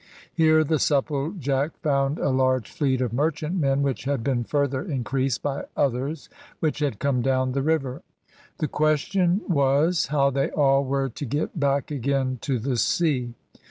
Here 0.33 0.63
the 0.63 0.79
Supplejack 0.79 1.77
found 1.83 2.17
a 2.17 2.29
large 2.31 2.71
fleet 2.71 3.01
of 3.01 3.13
merchantmen, 3.13 3.83
which 3.83 4.05
had 4.05 4.23
been 4.23 4.43
further 4.43 4.81
increased 4.83 5.43
by 5.43 5.65
others 5.77 6.27
which 6.59 6.79
had 6.79 6.97
come 6.97 7.21
down 7.21 7.51
the 7.51 7.61
river. 7.61 8.01
The 8.57 8.67
question 8.67 9.41
was 9.47 10.07
how 10.07 10.31
they 10.31 10.49
all 10.49 10.83
were 10.83 11.09
to 11.09 11.25
get 11.27 11.59
back 11.59 11.91
again 11.91 12.39
to 12.41 12.57
the 12.57 12.77
sea. 12.77 13.35